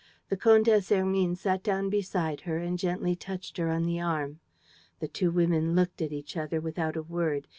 The 0.29 0.35
Comtesse 0.35 0.89
Hermine 0.89 1.35
sat 1.35 1.61
down 1.61 1.91
beside 1.91 2.41
her 2.41 2.57
and 2.57 2.79
gently 2.79 3.15
touched 3.15 3.57
her 3.57 3.69
on 3.69 3.85
the 3.85 4.01
arm. 4.01 4.39
The 4.99 5.07
two 5.07 5.29
women 5.29 5.75
looked 5.75 6.01
at 6.01 6.11
each 6.11 6.35
other 6.35 6.59
without 6.59 6.95
a 6.97 7.03
word. 7.03 7.47